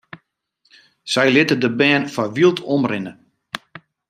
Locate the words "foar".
2.13-2.31